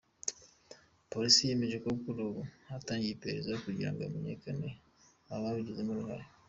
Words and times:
Polisi 1.11 1.47
yemeje 1.49 1.77
ko 1.83 1.89
kuri 2.01 2.19
ubu 2.27 2.41
hatangiye 2.69 3.11
iperereza 3.13 3.61
kugirango 3.65 3.99
hamenyekane 4.03 4.69
aba 5.33 5.43
babigizemo 5.45 5.91
uruhare. 5.93 6.25